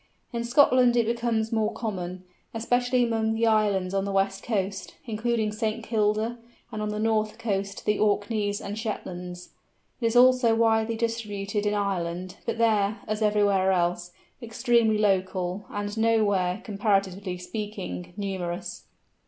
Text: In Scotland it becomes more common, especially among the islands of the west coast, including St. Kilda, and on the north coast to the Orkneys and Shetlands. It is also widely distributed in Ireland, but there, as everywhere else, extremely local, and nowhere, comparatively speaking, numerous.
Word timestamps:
In 0.33 0.43
Scotland 0.43 0.95
it 0.97 1.05
becomes 1.05 1.51
more 1.51 1.71
common, 1.73 2.23
especially 2.55 3.03
among 3.03 3.35
the 3.35 3.45
islands 3.45 3.93
of 3.93 4.03
the 4.03 4.11
west 4.11 4.41
coast, 4.43 4.95
including 5.05 5.51
St. 5.51 5.83
Kilda, 5.83 6.39
and 6.71 6.81
on 6.81 6.89
the 6.89 6.97
north 6.97 7.37
coast 7.37 7.77
to 7.77 7.85
the 7.85 7.99
Orkneys 7.99 8.59
and 8.59 8.75
Shetlands. 8.79 9.49
It 10.01 10.07
is 10.07 10.15
also 10.15 10.55
widely 10.55 10.95
distributed 10.95 11.67
in 11.67 11.75
Ireland, 11.75 12.37
but 12.47 12.57
there, 12.57 13.01
as 13.07 13.21
everywhere 13.21 13.71
else, 13.71 14.11
extremely 14.41 14.97
local, 14.97 15.65
and 15.69 15.95
nowhere, 15.95 16.61
comparatively 16.63 17.37
speaking, 17.37 18.13
numerous. 18.17 18.85